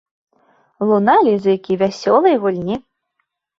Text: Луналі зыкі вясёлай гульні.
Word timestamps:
Луналі 0.91 1.33
зыкі 1.45 1.79
вясёлай 1.83 2.35
гульні. 2.47 2.83